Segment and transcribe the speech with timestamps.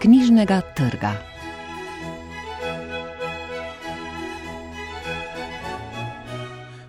[0.00, 1.12] knjižnega trga.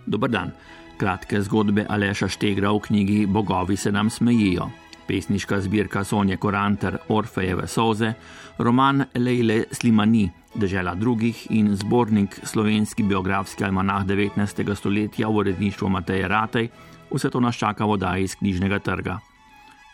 [0.06, 0.52] Dober dan.
[0.98, 4.70] Kratke zgodbe Aleša Štegra v knjigi Bogovi se nam smejijo.
[5.08, 8.14] Pesniška zbirka Sonje Koranter Orfejeve soze,
[8.58, 14.76] roman Lejle Slimani, Dežela drugih in zbornik slovenski biografski almanah 19.
[14.76, 16.70] stoletja v uredništvu Mateje Ratej,
[17.12, 19.20] vse to nas čaka voda iz knjižnega trga.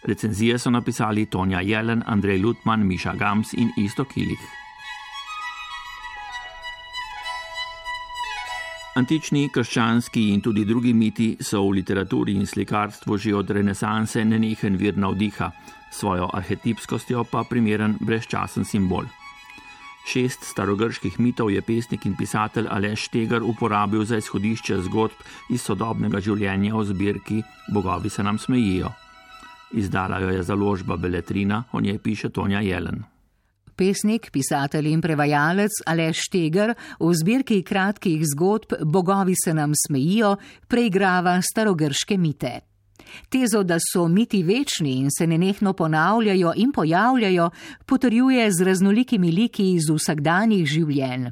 [0.07, 4.39] Recenzije so napisali Tonja Jelen, Andrej Lutman, Miša Gams in Isto Kilih.
[8.95, 14.77] Antični, krščanski in tudi drugi miti so v literaturi in slikarstvu že od renesanse nenehen
[14.77, 15.51] vir navdiha,
[15.91, 19.05] svojo arhetipskostjo pa primeren brezčasen simbol.
[20.07, 26.23] Šest starogrških mitov je pesnik in pisatelj Aleš Tegar uporabil za izhodišče zgodb iz sodobnega
[26.23, 27.43] življenja v zbirki
[27.73, 28.93] Bogovi se nam smejijo.
[29.71, 33.03] Izdala jo je založba Beletrina, o njej piše Tonja Jelen.
[33.75, 40.35] Pesnik, pisatelj in prevajalec Aleš Teger v zbirki kratkih zgodb Bogovi se nam smejijo
[40.67, 42.59] preigrava starogrške mite.
[43.29, 47.49] Tezo, da so miti večni in se nenehno ponavljajo in pojavljajo,
[47.85, 51.29] potrjuje z raznolikimi liki iz vsakdanjih življenj.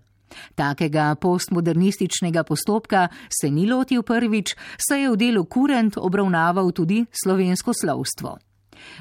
[0.55, 7.73] Takega postmodernističnega postopka se ni lotil prvič, saj je v delu Kurent obravnaval tudi slovensko
[7.73, 8.37] slovstvo.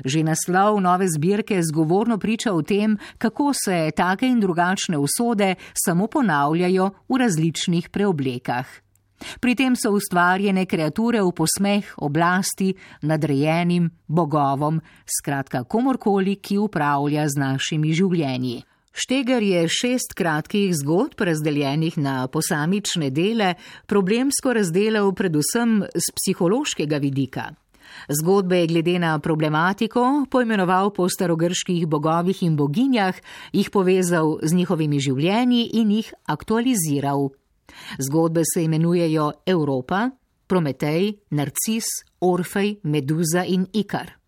[0.04, 6.06] Že naslov nove zbirke zgovorno priča o tem, kako se take in drugačne usode samo
[6.06, 8.66] ponavljajo v različnih preoblekah.
[9.40, 17.40] Pri tem so ustvarjene kreature v posmeh oblasti, nadrejenim, bogovom, skratka komorkoli, ki upravlja z
[17.40, 18.64] našimi življenji.
[18.94, 23.54] Štegar je šest kratkih zgodb razdeljenih na posamične dele,
[23.90, 27.48] problemsko razdelil predvsem z psihološkega vidika.
[28.08, 33.18] Zgodbe je glede na problematiko poimenoval po starogrških bogovih in boginjah,
[33.52, 37.32] jih povezal z njihovimi življenji in jih aktualiziral.
[37.98, 40.10] Zgodbe se imenujejo Evropa,
[40.46, 41.86] Prometej, Narcis,
[42.20, 44.23] Orfej, Meduza in Ikar.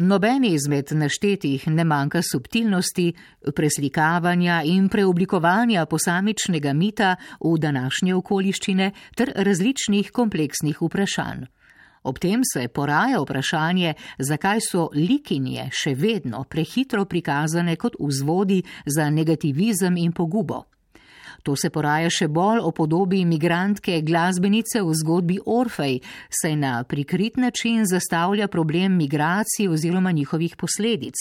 [0.00, 3.12] Nobeni izmed naštetih ne manjka subtilnosti,
[3.56, 11.44] preslikavanja in preoblikovanja posamičnega mita v današnje okoliščine ter različnih kompleksnih vprašanj.
[12.02, 19.10] Ob tem se poraja vprašanje, zakaj so likinje še vedno prehitro prikazane kot vzvodi za
[19.10, 20.64] negativizem in pogubo.
[21.42, 27.36] To se poraja še bolj o podobi imigrantke glasbenice v zgodbi Orfej, saj na prikrit
[27.36, 31.14] način zastavlja problem migracij oziroma njihovih posledic.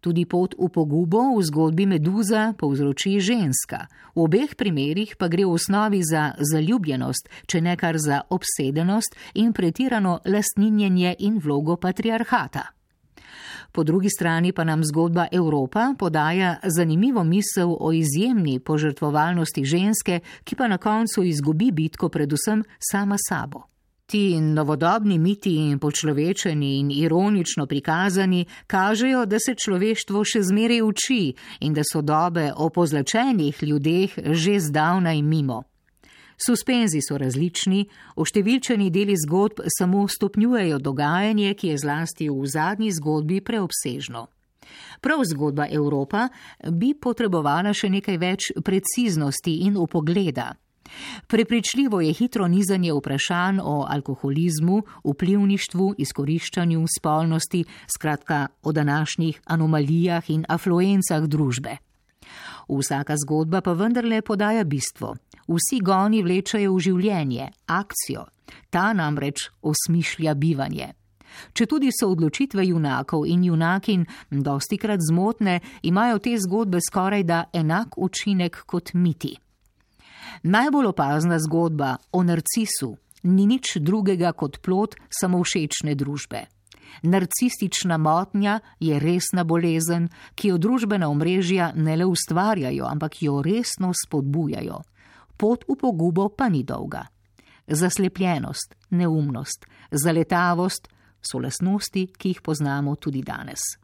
[0.00, 3.88] Tudi pot v pogubo v zgodbi Meduza povzroči ženska.
[4.12, 9.56] V obeh primerjih pa gre v osnovi za zaljubljenost, če ne kar za obsedenost in
[9.56, 12.83] pretirano lastninjenje in vlogo patriarhata.
[13.74, 20.56] Po drugi strani pa nam zgodba Evropa podaja zanimivo misel o izjemni požrtvovalnosti ženske, ki
[20.56, 23.62] pa na koncu izgubi bitko predvsem sama sabo.
[24.06, 31.34] Ti novodobni miti in počlovečeni in ironično prikazani kažejo, da se človeštvo še zmeraj uči
[31.60, 35.62] in da so dobe o pozlačenih ljudeh že zdavnaj mimo.
[36.36, 37.86] Suspenzi so različni,
[38.16, 44.26] oštevilčeni deli zgodb samo stopnjujejo dogajanje, ki je zlasti v zadnji zgodbi preobsežno.
[45.00, 46.28] Prav zgodba Evropa
[46.70, 50.54] bi potrebovala še nekaj več preciznosti in upogleda.
[51.26, 57.64] Prepričljivo je hitro nizanje vprašanj o alkoholizmu, vplivništvu, izkoriščanju, spolnosti,
[57.96, 61.76] skratka o današnjih anomalijah in afluencah družbe.
[62.68, 65.14] Vsaka zgodba pa vendarle podaja bistvo.
[65.48, 68.26] Vsi goni vlečajo v življenje, akcijo,
[68.70, 70.92] ta namreč osmišlja bivanje.
[71.52, 77.44] Če tudi so odločitve junakov in junakin dosti krat zmotne, imajo te zgodbe skoraj da
[77.52, 79.34] enak učinek kot miti.
[80.44, 82.94] Najbolj opazna zgodba o narcisu
[83.24, 86.44] ni nič drugega kot plot samovšečne družbe.
[87.02, 93.92] Narcistična motnja je resna bolezen, ki jo družbena omrežja ne le ustvarjajo, ampak jo resno
[94.04, 94.80] spodbujajo.
[95.36, 97.06] Pot v pogubo pa ni dolga.
[97.66, 100.88] Zaslepljenost, neumnost, zaletavost
[101.22, 103.83] so lasnosti, ki jih poznamo tudi danes.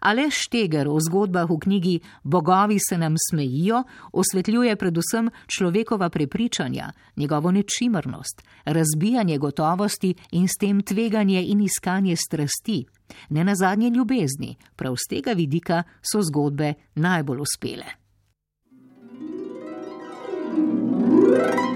[0.00, 3.82] Aleš Šteger v zgodbah v knjigi Bogovi se nam smejijo
[4.12, 12.84] osvetljuje predvsem človekova prepričanja, njegovo nečimrnost, razbijanje gotovosti in s tem tveganje in iskanje strasti,
[13.28, 14.56] ne nazadnje ljubezni.
[14.76, 17.98] Prav z tega vidika so zgodbe najbolj uspele.
[21.28, 21.67] thank you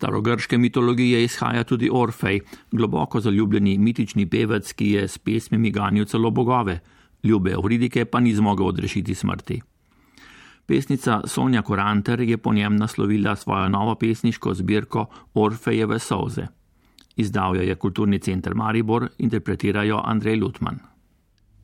[0.00, 2.40] starogrške mitologije izhaja tudi Orfej,
[2.72, 6.78] globoko zaljubljeni mitični pevec, ki je s pesmimi ganil celo bogove,
[7.22, 9.60] ljube Euridike pa ni zmogel odrešiti smrti.
[10.66, 16.46] Pesnica Sonja Koranter je po njem naslovila svojo novo pesniško zbirko Orfejeve soze.
[17.16, 20.78] Izdal jo je kulturni center Maribor, interpretirajo Andrej Lutman.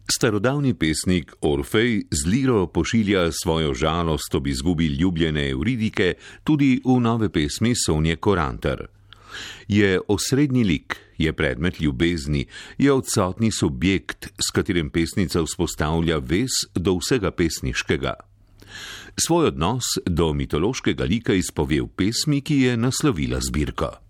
[0.07, 6.15] Starodavni pesnik Orfej z liro pošilja svojo žalost ob izgubi ljubljene Euridike
[6.45, 8.87] tudi v nove pesmi Sonje Korantar.
[9.69, 12.47] Je osrednji lik, je predmet ljubezni,
[12.79, 18.15] je odsotni subjekt, s katerim pesnica vzpostavlja vez do vsega pesniškega.
[19.27, 24.06] Svoj odnos do mitološkega lika izpove v pesmi, ki je naslovila zbirko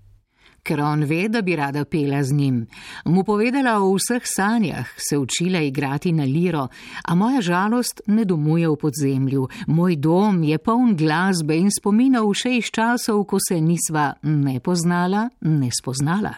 [0.66, 2.66] ker on ve, da bi rada pela z njim.
[3.04, 6.68] Mu povedala o vseh sanjah, se učila igrati na liro,
[7.04, 9.48] a moja žalost ne domuje v podzemlju.
[9.66, 15.28] Moj dom je poln glasbe in spominov še iz časov, ko se nisva ne poznala,
[15.40, 16.34] ne spoznala.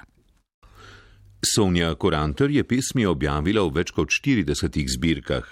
[1.55, 5.47] Sonja Koranter je pesmi objavila v več kot 40 zbirkah.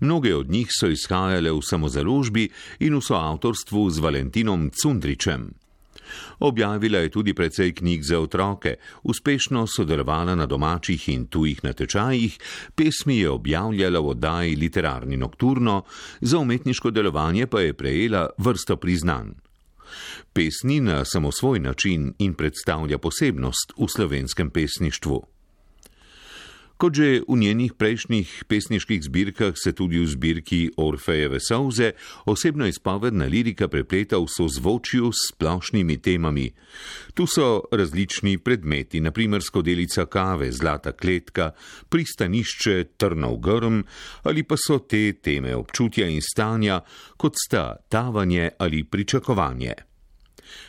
[0.00, 2.46] Mnoge od njih so izhajale v samozaložbi
[2.86, 5.50] in v soavtorstvu z Valentinom Cundričem.
[6.38, 12.38] Objavila je tudi precej knjig za otroke, uspešno sodelovala na domačih in tujih natečajih,
[12.74, 15.82] pesmi je objavljala v oddaji Literarni nokturno,
[16.20, 19.30] za umetniško delovanje pa je prejela vrsto priznanj.
[20.32, 25.33] Pesni na samosvoj način in predstavlja posebnost v slovenskem pesništvu.
[26.76, 31.92] Kot že v njenih prejšnjih pesniških zbirkah se tudi v zbirki Orfejeve Sauze
[32.26, 36.50] osebno izpovedna lirika prepleta v sozvočju s splošnimi temami.
[37.14, 41.52] Tu so različni predmeti, naprimer skodelica kave, zlata kletka,
[41.88, 43.82] pristanišče, trnov grm
[44.26, 46.82] ali pa so te teme občutja in stanja,
[47.16, 49.74] kot sta tavanje ali pričakovanje.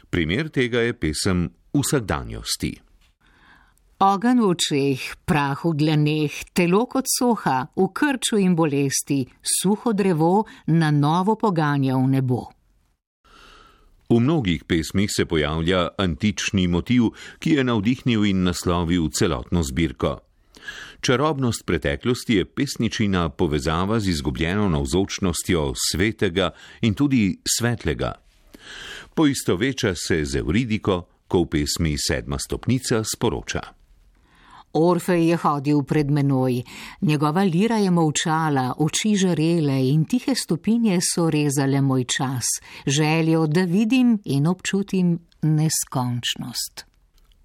[0.09, 2.75] Primer tega je pesem vsakdanjosti.
[3.95, 10.43] Ogen v očeh, prah v dlaneh, telo kot soha, v krču in bolesti, suho drevo
[10.67, 12.51] na novo poganja v nebo.
[14.11, 20.19] V mnogih pesmih se pojavlja antični motiv, ki je navdihnil in naslovil celotno zbirko.
[20.99, 26.51] Čarobnost preteklosti je pesničina povezava z izgubljeno navzočnostjo svetega
[26.83, 28.11] in tudi svetlega.
[29.15, 33.84] Poistoveča se z Euridiko, ko v pesmi Sedma stopnica sporoča.
[34.75, 36.63] Orfej je hodil pred menoj,
[37.01, 42.43] njegova lira je molčala, oči žarele in tihe stopinje so rezale moj čas,
[42.85, 46.85] željo, da vidim in občutim neskončnost.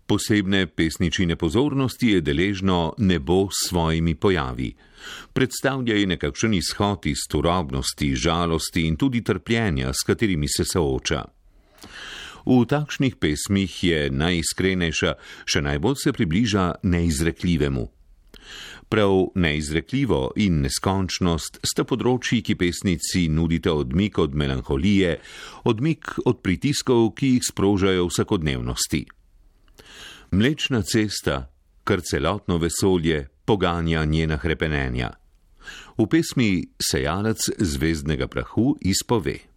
[0.07, 4.75] Posebne pesničine pozornosti je deležno nebo s svojimi pojavi.
[5.33, 11.25] Predstavlja je nekakšen izhod iz turobnosti, žalosti in tudi trpljenja, s katerimi se sooča.
[12.47, 17.89] V takšnih pesmih je najiskrenejša, še najbolj se približa neizrekljivemu.
[18.91, 25.21] Prav neizrekljivo in neskončnost sta področji, ki pesnici nudite odmik od melanholije,
[25.71, 29.05] odmik od pritiskov, ki jih sprožajo vsakodnevnosti.
[30.35, 31.45] Mlečna cesta,
[31.87, 35.13] kar celotno vesolje, poganja njena hrepenenja.
[35.99, 39.50] V pesmi Sejalec zvezdnega prahu izpove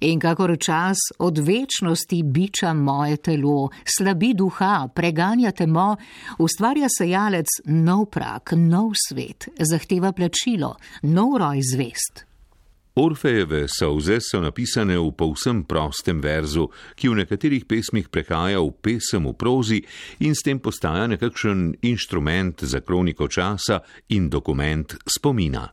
[0.00, 5.96] in kakor čas od večnosti biča moje telo, slabi duha, preganja temo,
[6.38, 12.26] ustvarja sejalec nov prak, nov svet, zahteva plačilo, nov roj zvest.
[12.94, 19.24] Orfejeve solze so napisane v povsem prostem verzu, ki v nekaterih pesmih prehaja v pesem
[19.24, 19.80] v prozi
[20.20, 23.80] in s tem postaja nekakšen inštrument za kroniko časa
[24.12, 25.72] in dokument spomina.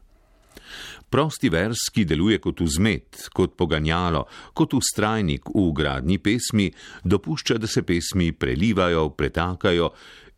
[1.09, 6.69] Prosti vers, ki deluje kot vzmet, kot poganjalo, kot ustrajnik v gradni pesmi,
[7.03, 9.89] dopušča, da se pesmi prelivajo, pretakajo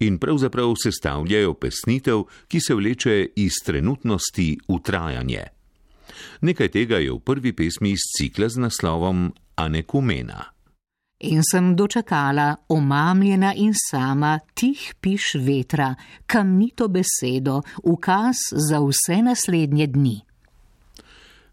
[0.02, 5.46] in pravzaprav sestavljajo pesnitev, ki se vleče iz trenutnosti v trajanje.
[6.42, 10.61] Nekaj tega je v prvi pesmi iz cikla z naslovom Anekumena.
[11.24, 15.94] In sem dočakala, omamljena in sama, tih piš vetra,
[16.26, 20.18] kamnito besedo, ukaz za vse naslednje dni.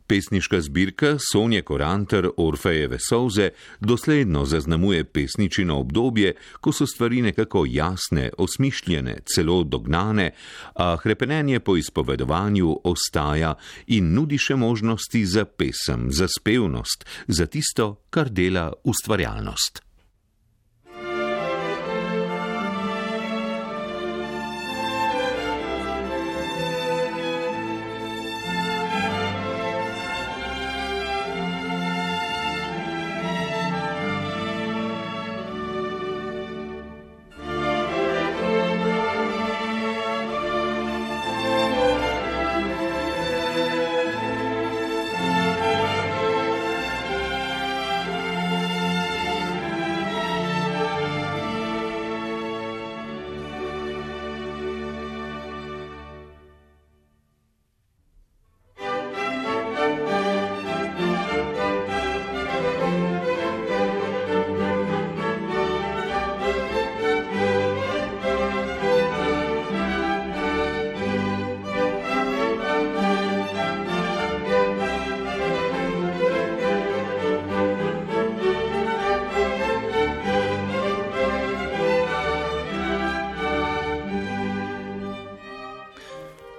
[0.09, 3.51] Pesniška zbirka Sonje Koranter Orfejeve solze
[3.81, 10.31] dosledno zaznamuje pesničino obdobje, ko so stvari nekako jasne, osmišljene, celo dognane,
[10.75, 13.55] a hrepenenje po izpovedovanju ostaja
[13.87, 19.88] in nudi še možnosti za pesem, za spevnost, za tisto, kar dela ustvarjalnost.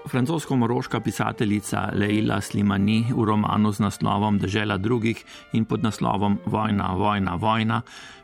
[0.09, 5.23] Francosko-moroška pisateljica Leila Slimani v romanu z naslovom Dežela drugih
[5.53, 7.81] in pod naslovom Vojna, vojna, vojna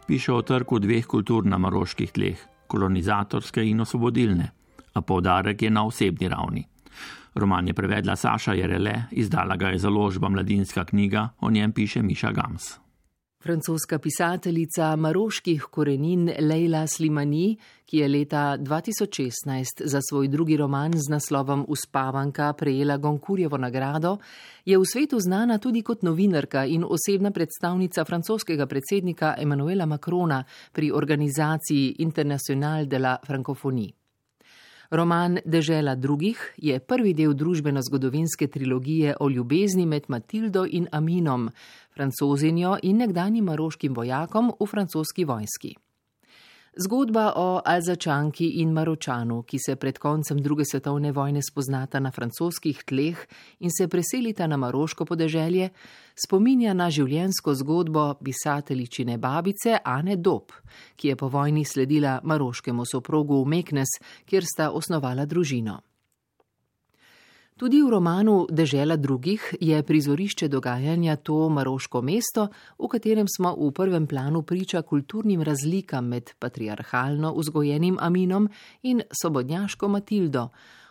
[0.08, 2.38] piše o trku dveh kultur na maroških tleh,
[2.68, 4.52] kolonizatorske in osvobodilne,
[4.94, 6.66] a povdarek je na osebni ravni.
[7.36, 12.32] Roman je prevedla Saša Jerele, izdala ga je založba Mladinska knjiga, o njem piše Miša
[12.32, 12.85] Gams.
[13.46, 21.12] Francoska pisateljica maroških korenin Leila Slimani, ki je leta 2016 za svoj drugi roman z
[21.12, 24.18] naslovom Uspavanka prejela Gonkurjevo nagrado,
[24.66, 30.92] je v svetu znana tudi kot novinarka in osebna predstavnica francoskega predsednika Emanuela Macrona pri
[30.92, 34.05] organizaciji International de la Francophonie.
[34.92, 41.50] Roman Dežela drugih je prvi del družbeno-zgodovinske trilogije o ljubezni med Matildo in Aminom,
[41.96, 45.76] francozinjo in nekdanjim maroškim vojakom v francoski vojski.
[46.78, 52.84] Zgodba o Alzačanki in Maročanu, ki se pred koncem druge svetovne vojne spoznata na francoskih
[52.84, 53.22] tleh
[53.60, 55.70] in se preselita na maroško podeželje,
[56.20, 60.52] spominja na življensko zgodbo pisateljičine babice Ane Dob,
[61.00, 63.96] ki je po vojni sledila maroškemu soprogu v Meknes,
[64.28, 65.80] kjer sta osnovala družino.
[67.56, 73.70] Tudi v romanu Dežela drugih je prizorišče dogajanja to maroško mesto, v katerem smo v
[73.72, 78.50] prvem planu priča kulturnim razlikam med patriarhalno vzgojenim Aminom
[78.84, 80.50] in sobodnjaško Matildo,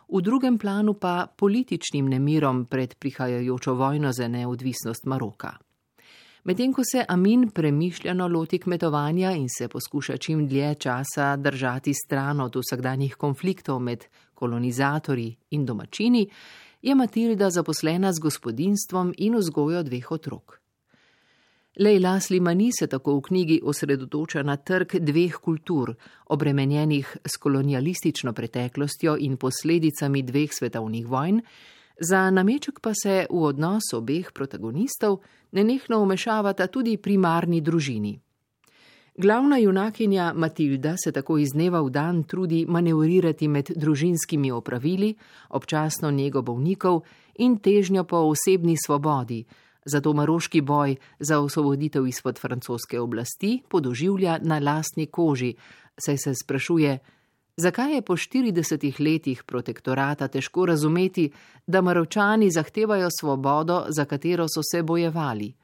[0.09, 5.59] v drugem planu pa političnim nemirom pred prihajajočo vojno za neodvisnost Maroka.
[6.45, 12.41] Medtem ko se Amin premišljeno loti kmetovanja in se poskuša čim dlje časa držati stran
[12.41, 16.29] od vsakdanjih konfliktov med kolonizatorji in domačini,
[16.83, 20.61] je Matilda zaposlena z gospodinstvom in vzgojo dveh otrok.
[21.81, 25.95] Leila Slimani se tako v knjigi osredotoča na trg dveh kultur,
[26.27, 31.41] obremenjenih s kolonialistično preteklostjo in posledicami dveh svetovnih vojn,
[32.01, 35.21] za nameček pa se v odnos obeh protagonistov
[35.53, 38.21] nenehno umešavata tudi primarni družini.
[39.17, 45.15] Glavna junakinja Matilda se tako iz dneva v dan trudi manevrirati med družinskimi opravili,
[45.51, 47.05] občasno njego bolnikov
[47.39, 49.45] in težnjo po osebni svobodi,
[49.87, 55.55] zato maroški boj za osvoboditev izpod francoske oblasti podoživlja na lastni koži,
[55.99, 56.99] saj se sprašuje,
[57.57, 61.31] zakaj je po 40 letih protektorata težko razumeti,
[61.67, 65.55] da maročani zahtevajo svobodo, za katero so se bojevali,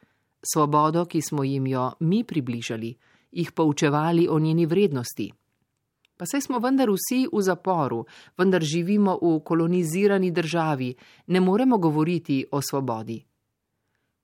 [0.42, 2.96] svobodo, ki smo jim jo mi približali
[3.32, 5.32] jih poučevali o njeni vrednosti.
[6.16, 8.04] Pa saj smo vendar vsi v zaporu,
[8.38, 10.94] vendar živimo v kolonizirani državi,
[11.26, 13.24] ne moremo govoriti o svobodi.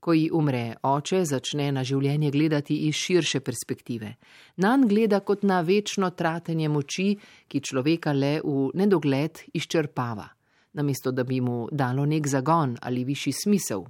[0.06, 4.12] Ko ji umre, oče začne na življenje gledati iz širše perspektive.
[4.62, 7.08] Nan gleda kot na večno tratenje moči,
[7.50, 10.28] ki človeka le v nedogled izčrpava,
[10.78, 13.82] namesto da bi mu dalo nek zagon ali višji smisel.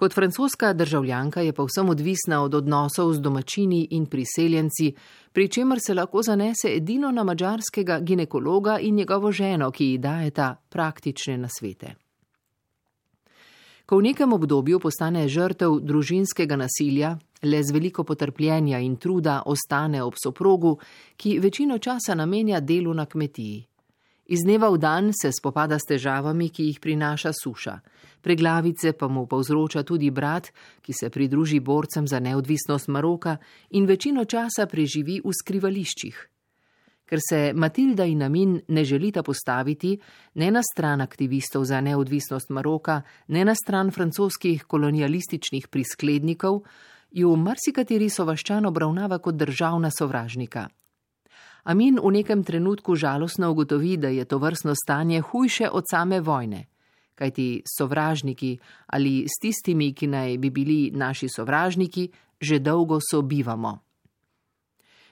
[0.00, 4.94] Kot francoska državljanka je pa vsem odvisna od odnosov z domačini in priseljenci,
[5.32, 10.54] pri čemer se lahko zanese edino na mačarskega ginekologa in njegovo ženo, ki ji dajeta
[10.68, 11.94] praktične nasvete.
[13.92, 17.10] Ko v nekem obdobju postane žrtev družinskega nasilja,
[17.44, 20.78] le z veliko potrpljenja in truda ostane ob soprogu,
[21.20, 23.58] ki večino časa namenja delu na kmetiji.
[24.32, 27.76] Iz dneva v dan se spopada s težavami, ki jih prinaša suša.
[28.24, 30.48] Preglavice pa mu povzroča tudi brat,
[30.80, 33.36] ki se pridruži borcem za neodvisnost Maroka
[33.76, 36.31] in večino časa preživi v skrivališčih.
[37.12, 39.98] Ker se Matilda in Amin ne želita postaviti
[40.34, 46.62] ne na stran aktivistov za neodvisnost Maroka, ne na stran francoskih kolonialističnih prisklednikov,
[47.10, 50.64] ju marsikateri sovaščan obravnava kot državna sovražnika.
[51.64, 56.64] Amin v nekem trenutku žalostno ugotovi, da je to vrstno stanje hujše od same vojne,
[57.14, 62.08] kajti sovražniki ali s tistimi, ki naj bi bili naši sovražniki,
[62.40, 63.91] že dolgo sobivamo.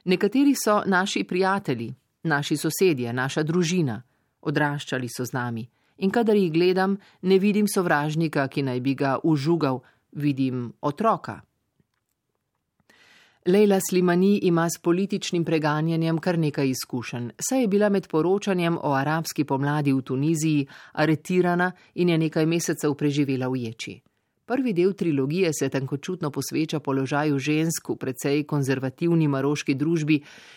[0.04, 4.02] Nekateri so naši prijatelji, naši sosedje, naša družina,
[4.40, 5.68] odraščali so z nami
[6.00, 9.80] in kadar jih gledam, ne vidim sovražnika, ki naj bi ga užugal,
[10.12, 11.40] vidim otroka.
[13.46, 18.92] Leila Slimani ima s političnim preganjanjem kar nekaj izkušenj, saj je bila med poročanjem o
[18.92, 24.00] arabski pomladi v Tuniziji aretirana in je nekaj mesecev preživela v ječi.
[24.50, 30.16] Prvi del trilogije se tankočutno posveča položaju žensk v precej konzervativni maroški družbi,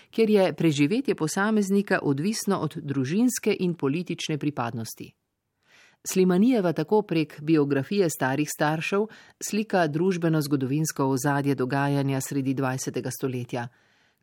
[0.10, 5.12] kjer je preživetje posameznika odvisno od družinske in politične pripadnosti.
[6.10, 9.06] Slimanijeva tako prek biografije starih staršev
[9.49, 13.12] slika družbeno-zgodovinsko ozadje dogajanja sredi 20.
[13.12, 13.67] stoletja,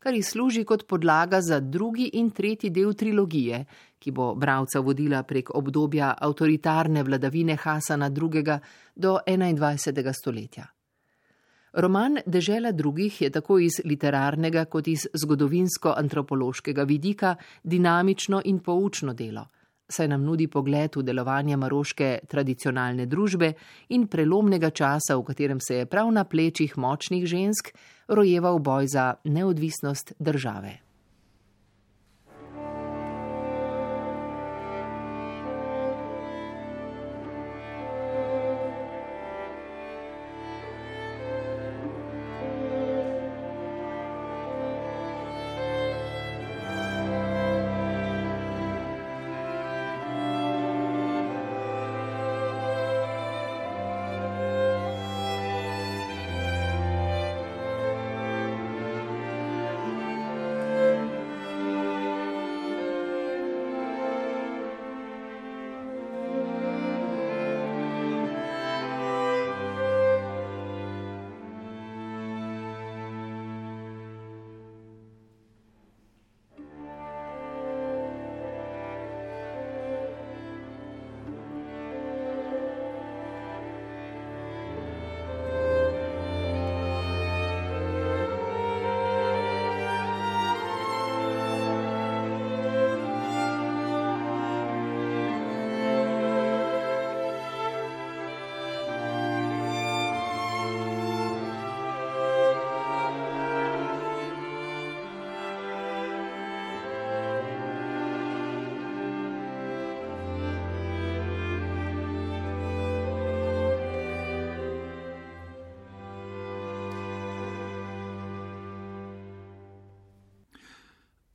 [0.01, 3.65] kar ji služi kot podlaga za drugi in tretji del trilogije,
[3.99, 8.57] ki bo bravca vodila prek obdobja avtoritarne vladavine Hasana II.
[8.95, 10.13] do 21.
[10.13, 10.65] stoletja.
[11.73, 19.45] Roman Dežela drugih je tako iz literarnega kot iz zgodovinsko-antropološkega vidika dinamično in poučno delo
[19.91, 23.53] saj nam nudi pogled v delovanje maroške tradicionalne družbe
[23.95, 27.73] in prelomnega časa, v katerem se je prav na plečih močnih žensk
[28.11, 30.90] rojeval boj za neodvisnost države.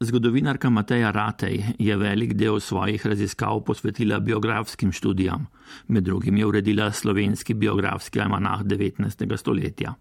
[0.06, 5.46] Zgodovinarka Mateja Ratej je velik del svojih raziskav posvetila biografskim študijam,
[5.88, 9.36] med drugim je uredila slovenski biografski almanah 19.
[9.36, 9.94] stoletja.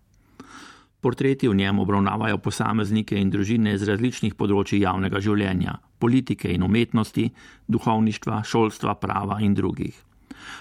[1.02, 7.32] Portreti v njem obravnavajo posameznike in družine z različnih področji javnega življenja, politike in umetnosti,
[7.66, 9.98] duhovništva, šolstva, prava in drugih.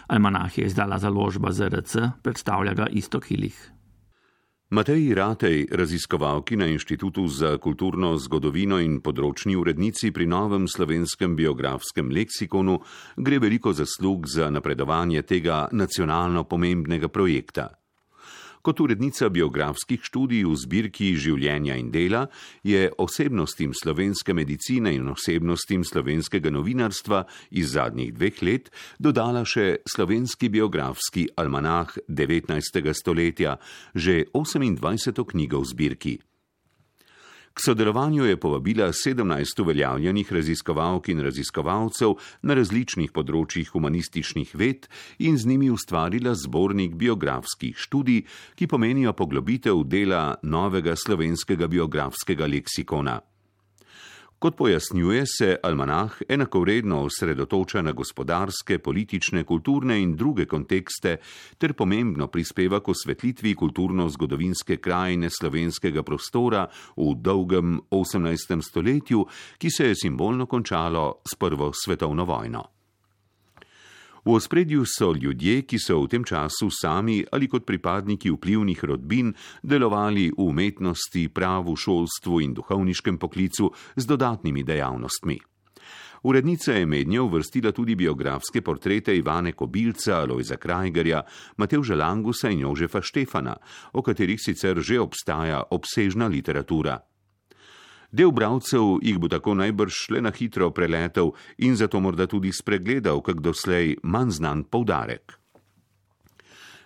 [0.09, 3.61] Almanah je izdala založba ZRC, predstavlja ga isto kilih.
[4.75, 12.11] Mateji Ratej, raziskovalki na Inštitutu za kulturno zgodovino in področni urednici pri novem slovenskem biografskem
[12.11, 12.81] leksikonu,
[13.15, 17.69] gre veliko zaslug za napredovanje tega nacionalno pomembnega projekta.
[18.65, 22.23] Kot urednica biografskih študij v zbirki življenja in dela
[22.65, 27.27] je osebnostim slovenske medicine in osebnostim slovenskega novinarstva
[27.61, 32.81] iz zadnjih dveh let dodala še slovenski biografski almanah 19.
[32.97, 33.59] stoletja,
[33.93, 35.13] že 28.
[35.13, 36.17] knjigo v zbirki.
[37.55, 44.89] K sodelovanju je povabila 17 uveljavljenih raziskovalk in raziskovalcev na različnih področjih humanističnih ved
[45.23, 48.25] in z njimi ustvarila zbornik biografskih študij,
[48.59, 53.21] ki pomenijo poglobitev dela novega slovenskega biografskega leksikona.
[54.45, 61.17] Kot pojasnjuje, se almanah enakovredno osredotoča na gospodarske, politične, kulturne in druge kontekste
[61.59, 68.61] ter pomembno prispeva k osvetlitvi kulturno-zgodovinske krajine slovenskega prostora v dolgem 18.
[68.69, 69.25] stoletju,
[69.59, 72.74] ki se je simbolno končalo s Prvo svetovno vojno.
[74.25, 79.35] V ospredju so ljudje, ki so v tem času sami ali kot pripadniki vplivnih rodbin
[79.63, 85.39] delovali v umetnosti, pravu, šolstvu in duhovniškem poklicu z dodatnimi dejavnostmi.
[86.25, 91.21] Urednica je mednje uvrstila tudi biografske portrete Ivane Kobilca, Lojza Krajgerja,
[91.57, 93.57] Matevža Langusa in Jožefa Štefana,
[93.93, 96.97] o katerih sicer že obstaja obsežna literatura.
[98.15, 103.19] Del bralcev jih bo tako najbrž le na hitro preletel in zato morda tudi spregledal,
[103.27, 105.35] kak doslej manj znan poudarek.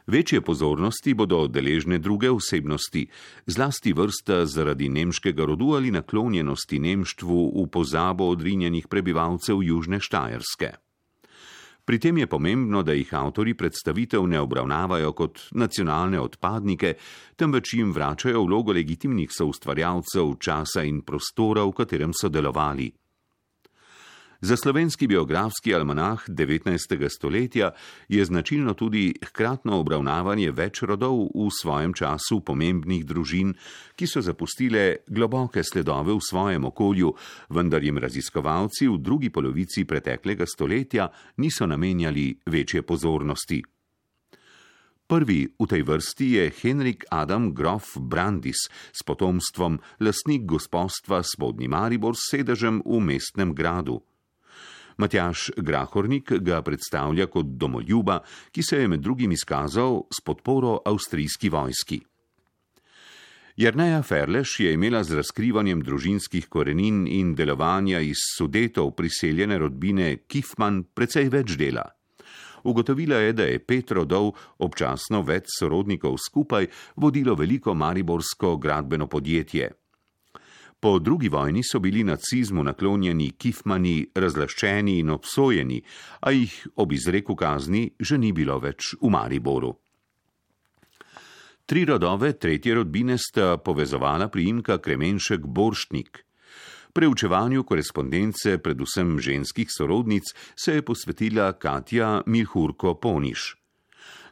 [0.09, 3.05] Večje pozornosti bodo deležne druge osebnosti,
[3.45, 10.88] zlasti vrsta zaradi nemškega rodu ali naklonjenosti nemštvu v pozabo odrinjenih prebivalcev Južne Štajerske.
[11.89, 16.91] Pri tem je pomembno, da jih avtori predstavitev ne obravnavajo kot nacionalne odpadnike,
[17.41, 22.91] temveč jim vračajo vlogo legitimnih soustvarjalcev časa in prostora, v katerem so delovali.
[24.41, 27.09] Za slovenski biografski almanah 19.
[27.09, 27.71] stoletja
[28.09, 33.51] je značilno tudi hkratno obravnavanje več rodov v svojem času pomembnih družin,
[33.99, 37.11] ki so zapustile globoke sledove v svojem okolju,
[37.51, 41.09] vendar jim raziskovalci v drugi polovici preteklega stoletja
[41.43, 43.59] niso namenjali večje pozornosti.
[45.09, 52.15] Prvi v tej vrsti je Henrik Adam Grof Brandis s potomstvom, lasnik gospodstva Spodnji Maribor
[52.15, 53.99] s sedežem v mestnem gradu.
[54.99, 58.19] Matjaš Grahornik ga predstavlja kot domoljuba,
[58.51, 62.01] ki se je med drugim izkazal s podporo avstrijski vojski.
[63.57, 70.85] Jrneja Ferleš je imela z razkrivanjem družinskih korenin in delovanja iz sudetov priseljene rodbine Kifman
[70.95, 71.83] precej več dela.
[72.65, 79.71] Ugotovila je, da je pet rodov, občasno več sorodnikov skupaj, vodilo veliko mariborsko gradbeno podjetje.
[80.81, 85.81] Po drugi vojni so bili nacizmu naklonjeni kifmani razlaščeni in obsojeni,
[86.21, 89.75] a jih ob izreku kazni že ni bilo več v Mariboru.
[91.69, 96.25] Tri rodove tretje rodbine sta povezovala priimka Kremenšek Borštnik.
[96.95, 103.58] Preučevanju korespondence predvsem ženskih sorodnic se je posvetila Katja Milhurko Poniš.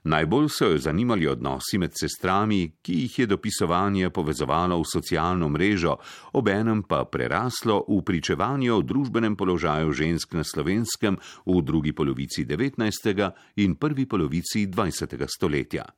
[0.06, 5.96] Najbolj so jo zanimali odnosi med sestrami, ki jih je dopisovanje povezovalo v socialno mrežo,
[6.38, 13.30] obenem pa preraslo v pričevanje o družbenem položaju žensk na slovenskem v drugi polovici 19.
[13.56, 15.26] in prvi polovici 20.
[15.26, 15.90] stoletja.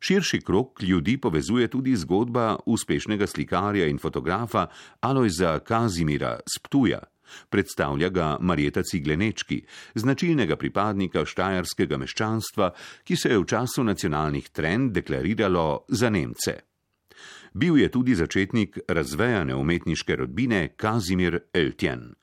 [0.00, 4.66] Širši krok ljudi povezuje tudi zgodba uspešnega slikarja in fotografa
[5.00, 7.04] Alojza Kazimira Sptuja
[7.50, 9.62] predstavlja ga Marjeta Ciglenečki,
[9.94, 12.70] značilnega pripadnika štajerskega meščanstva,
[13.04, 16.58] ki se je v času nacionalnih trend deklariralo za Nemce.
[17.54, 22.14] Bil je tudi začetnik razvejane umetniške rodbine Kazimir Eltjen.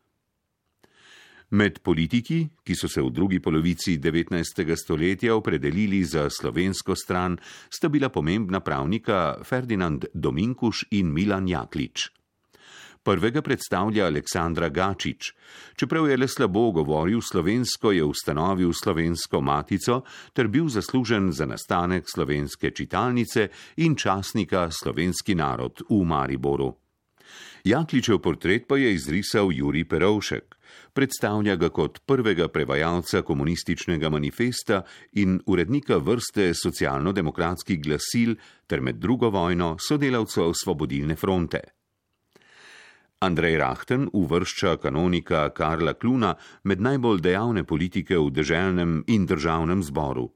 [1.51, 4.63] Med politiki, ki so se v drugi polovici 19.
[4.75, 7.35] stoletja opredelili za slovensko stran,
[7.67, 12.20] sta bila pomembna pravnika Ferdinand Dominkuš in Milan Jaklič.
[13.03, 15.31] Prvega predstavlja Aleksandra Gačič.
[15.75, 22.05] Čeprav je le slabo govoril slovensko, je ustanovil slovensko matico ter bil zaslužen za nastanek
[22.05, 26.75] slovenske čitalnice in časnika Slovenski narod v Mariboru.
[27.63, 30.55] Jakličev portret pa je izrisal Juri Perovšek.
[30.93, 34.83] Predstavlja ga kot prvega prevajalca komunističnega manifesta
[35.13, 38.35] in urednika vrste socialno-demokratskih glasil
[38.67, 41.80] ter med drugo vojno sodelavcev Svobodilne fronte.
[43.21, 50.31] Andrej Rahten uvršča kanonika Karla Kluna med najbolj dejavne politike v državnem in državnem zboru.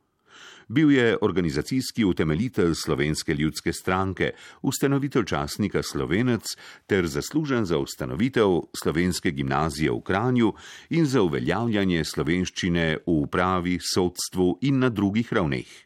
[0.68, 6.44] Bil je organizacijski utemeljitelj Slovenske ljudske stranke, ustanovitelj časnika Slovenec
[6.86, 10.54] ter zaslužen za ustanovitev Slovenske gimnazije v Kranju
[10.90, 15.85] in za uveljavljanje slovenščine v upravi, sodstvu in na drugih ravneh.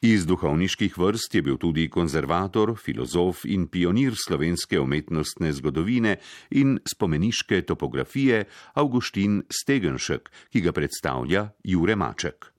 [0.00, 6.12] Iz duhovniških vrst je bil tudi konzervator, filozof in pionir slovenske umetnostne zgodovine
[6.54, 12.52] in spomeniške topografije Augustin Stegenšek, ki ga predstavlja Jure Maček.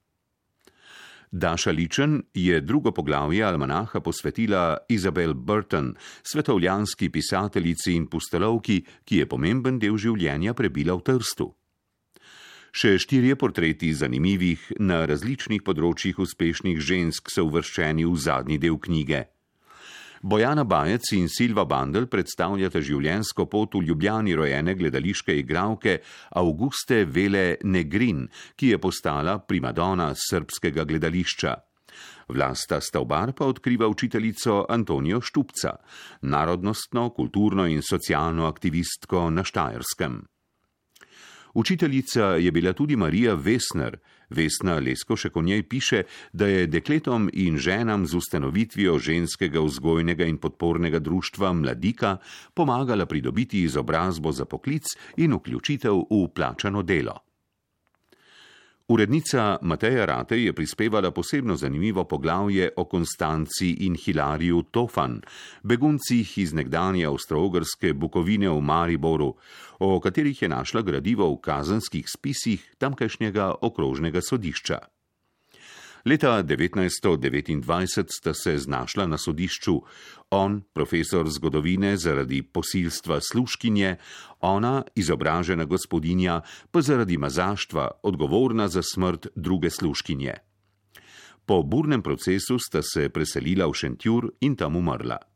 [1.31, 9.29] Daša Ličen je drugo poglavje almanaha posvetila Izabel Burton, svetovljanski pisateljici in pustelovki, ki je
[9.29, 11.53] pomemben del življenja prebila v Trstu.
[12.71, 19.25] Še štirje portreti zanimivih na različnih področjih uspešnih žensk so uvrščeni v zadnji del knjige.
[20.21, 26.01] Bojana Bajec in Silva Bandel predstavljata življenjsko pot v Ljubljani rojene gledališke igralke
[26.35, 28.25] Auguste Vele Negrin,
[28.59, 31.55] ki je postala primadona srpskega gledališča.
[32.29, 35.77] Vlasta Stavbar pa odkriva učiteljico Antonijo Štupca,
[36.21, 40.19] narodnostno, kulturno in socialno aktivistko na Štajerskem.
[41.53, 43.97] Učiteljica je bila tudi Marija Vesner.
[44.29, 50.27] Vesna Lesko še o njej piše, da je dekletom in ženam z ustanovitvijo ženskega vzgojnega
[50.29, 52.17] in podpornega društva Mladika
[52.53, 57.28] pomagala pridobiti izobrazbo za poklic in vključitev v plačano delo.
[58.89, 65.21] Urednica Mateja Rate je prispevala posebno zanimivo poglavje o Konstanci in Hilariju Tofan,
[65.63, 69.35] beguncih iz nekdanje avstroogrske Bukovine v Mariboru,
[69.79, 74.79] o katerih je našla gradivo v kazenskih spisih tamkajšnjega okrožnega sodišča.
[76.05, 79.81] Leta 1929 sta se znašla na sodišču,
[80.29, 83.95] on, profesor zgodovine zaradi posilstva sluškinje,
[84.39, 90.33] ona, izobražena gospodinja, pa zaradi mazaštva, odgovorna za smrt druge sluškinje.
[91.45, 95.28] Po burnem procesu sta se preselila v Šentjur in tam umrla.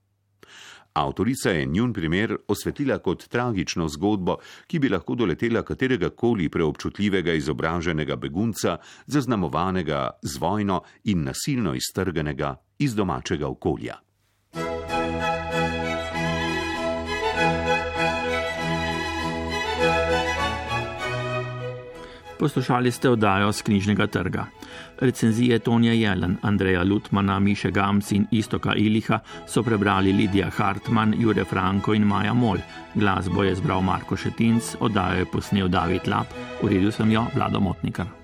[0.93, 7.33] Avtorica je njun primer osvetlila kot tragično zgodbo, ki bi lahko doletela katerega koli preobčutljivega
[7.33, 13.97] izobraženega begunca, zaznamovanega z vojno in nasilno iztrganega iz domačega okolja.
[22.43, 24.45] Poslušali ste oddajo z knjižnega trga.
[24.99, 31.45] Recenzije Tonija Jelen, Andreja Lutmana, Miše Gamc in Istoka Iliha so prebrali Lidija Hartmann, Jure
[31.45, 32.57] Franko in Maja Mol.
[32.95, 36.27] Glasbo je zbral Marko Šetinc, oddajo je posnel David Lap,
[36.61, 38.22] uredil sem jo Vlado Motnikar.